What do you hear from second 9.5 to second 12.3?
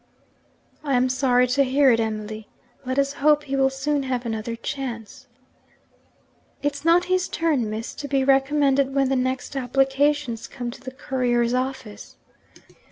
applications come to the couriers' office.